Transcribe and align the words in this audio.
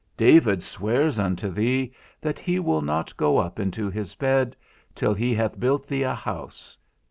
David 0.17 0.63
swears 0.63 1.19
unto 1.19 1.51
thee, 1.51 1.93
that 2.21 2.39
he 2.39 2.59
will 2.59 2.81
not 2.81 3.15
go 3.17 3.37
up 3.37 3.59
into 3.59 3.87
his 3.87 4.15
bed, 4.15 4.55
till 4.95 5.13
he 5.13 5.35
had 5.35 5.59
built 5.59 5.85
thee 5.87 6.01
a 6.01 6.15
house. 6.15 6.75